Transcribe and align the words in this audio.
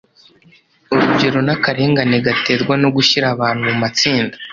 urugero 0.93 1.39
n’akarengane 1.47 2.17
gaterwa 2.25 2.73
no 2.81 2.89
gushyira 2.95 3.25
abantu 3.35 3.61
mu 3.69 3.75
matsinda 3.83 4.35